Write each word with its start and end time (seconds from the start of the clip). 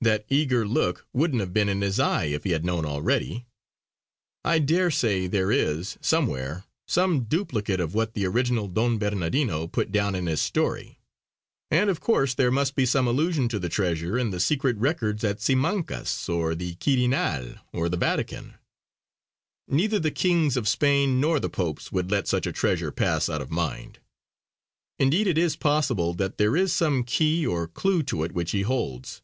That 0.00 0.26
eager 0.28 0.68
look 0.68 1.06
wouldn't 1.14 1.40
have 1.40 1.54
been 1.54 1.70
in 1.70 1.80
his 1.80 1.98
eye 1.98 2.24
if 2.26 2.44
he 2.44 2.50
had 2.50 2.62
known 2.62 2.84
already. 2.84 3.46
I 4.44 4.58
daresay 4.58 5.26
there 5.28 5.50
is, 5.50 5.96
somewhere, 6.02 6.64
some 6.86 7.24
duplicate 7.24 7.80
of 7.80 7.94
what 7.94 8.12
the 8.12 8.26
original 8.26 8.68
Don 8.68 8.98
Bernardino 8.98 9.66
put 9.66 9.90
down 9.92 10.14
in 10.14 10.26
his 10.26 10.42
story. 10.42 10.98
And 11.70 11.88
of 11.88 12.00
course 12.00 12.34
there 12.34 12.50
must 12.50 12.74
be 12.74 12.84
some 12.84 13.08
allusion 13.08 13.48
to 13.48 13.58
the 13.58 13.70
treasure 13.70 14.18
in 14.18 14.28
the 14.28 14.40
secret 14.40 14.76
records 14.76 15.24
at 15.24 15.40
Simancas 15.40 16.28
or 16.28 16.54
the 16.54 16.74
Quirinal 16.74 17.56
or 17.72 17.88
the 17.88 17.96
Vatican. 17.96 18.56
Neither 19.68 19.98
the 19.98 20.10
kings 20.10 20.58
of 20.58 20.68
Spain 20.68 21.18
nor 21.18 21.40
the 21.40 21.48
Popes 21.48 21.90
would 21.92 22.10
let 22.10 22.28
such 22.28 22.46
a 22.46 22.52
treasure 22.52 22.92
pass 22.92 23.30
out 23.30 23.40
of 23.40 23.50
mind. 23.50 24.00
Indeed 24.98 25.26
it 25.28 25.38
is 25.38 25.56
possible 25.56 26.12
that 26.12 26.36
there 26.36 26.54
is 26.56 26.74
some 26.74 27.04
key 27.04 27.46
or 27.46 27.66
clue 27.66 28.02
to 28.02 28.22
it 28.22 28.32
which 28.32 28.50
he 28.50 28.60
holds. 28.60 29.22